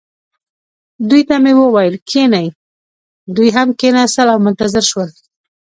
دوی 1.09 1.21
ته 1.29 1.35
مې 1.43 1.53
وویل: 1.57 1.95
کښینئ. 2.07 2.47
دوی 3.35 3.49
هم 3.55 3.67
کښېنستل 3.79 4.27
او 4.33 4.39
منتظر 4.45 4.83
شول. 4.91 5.09